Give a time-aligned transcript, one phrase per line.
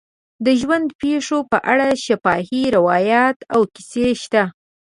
[0.45, 4.43] د ژوند پېښو په اړه شفاهي روایات او کیسې شته.